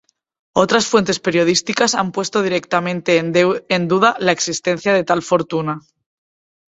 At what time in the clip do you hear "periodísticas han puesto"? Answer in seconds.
1.19-2.41